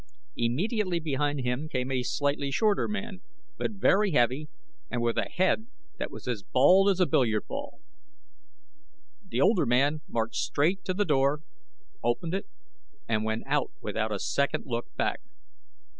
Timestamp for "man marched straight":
9.67-10.83